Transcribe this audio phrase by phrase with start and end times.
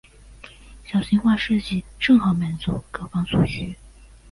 [0.83, 3.75] 小型化设计正好满足各方所需。